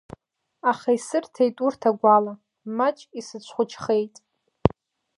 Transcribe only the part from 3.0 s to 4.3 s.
исыцәхәыҷхеит…